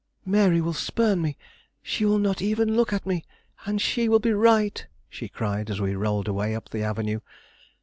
"Mary 0.25 0.59
will 0.61 0.73
spurn 0.73 1.21
me; 1.21 1.37
she 1.83 2.05
will 2.05 2.17
not 2.17 2.41
even 2.41 2.75
look 2.75 2.91
at 2.91 3.05
me; 3.05 3.23
and 3.67 3.79
she 3.79 4.09
will 4.09 4.17
be 4.17 4.33
right!" 4.33 4.87
she 5.07 5.27
cried, 5.29 5.69
as 5.69 5.79
we 5.79 5.93
rolled 5.93 6.27
away 6.27 6.55
up 6.55 6.69
the 6.71 6.81
avenue. 6.81 7.19